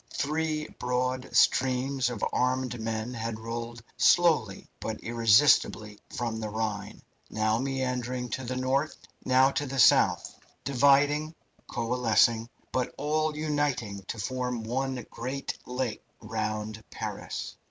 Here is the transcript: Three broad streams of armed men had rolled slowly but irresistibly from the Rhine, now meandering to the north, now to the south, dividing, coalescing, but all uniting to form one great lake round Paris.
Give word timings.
Three 0.15 0.67
broad 0.79 1.29
streams 1.35 2.09
of 2.09 2.25
armed 2.33 2.81
men 2.81 3.13
had 3.13 3.39
rolled 3.39 3.83
slowly 3.97 4.67
but 4.79 4.99
irresistibly 5.03 5.99
from 6.09 6.39
the 6.39 6.49
Rhine, 6.49 7.03
now 7.29 7.59
meandering 7.59 8.29
to 8.29 8.43
the 8.43 8.55
north, 8.55 8.95
now 9.23 9.51
to 9.51 9.67
the 9.67 9.77
south, 9.77 10.39
dividing, 10.63 11.35
coalescing, 11.67 12.49
but 12.71 12.95
all 12.97 13.37
uniting 13.37 14.01
to 14.07 14.17
form 14.17 14.63
one 14.63 15.05
great 15.11 15.55
lake 15.67 16.03
round 16.19 16.83
Paris. 16.89 17.55